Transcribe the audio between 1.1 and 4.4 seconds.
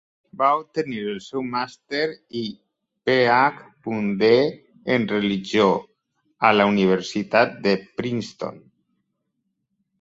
seu màster i Ph.D